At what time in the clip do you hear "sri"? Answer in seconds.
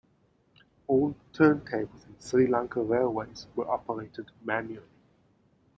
2.17-2.47